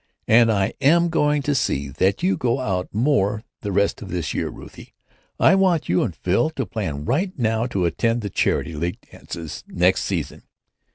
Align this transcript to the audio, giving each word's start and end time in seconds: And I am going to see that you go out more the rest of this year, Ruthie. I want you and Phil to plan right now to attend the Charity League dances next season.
And 0.27 0.51
I 0.51 0.73
am 0.81 1.09
going 1.09 1.43
to 1.43 1.53
see 1.53 1.87
that 1.89 2.23
you 2.23 2.35
go 2.35 2.59
out 2.59 2.89
more 2.91 3.43
the 3.61 3.71
rest 3.71 4.01
of 4.01 4.09
this 4.09 4.33
year, 4.33 4.49
Ruthie. 4.49 4.95
I 5.39 5.53
want 5.53 5.89
you 5.89 6.01
and 6.01 6.15
Phil 6.15 6.49
to 6.49 6.65
plan 6.65 7.05
right 7.05 7.31
now 7.37 7.67
to 7.67 7.85
attend 7.85 8.21
the 8.21 8.31
Charity 8.31 8.73
League 8.73 8.97
dances 9.11 9.63
next 9.67 10.03
season. 10.03 10.41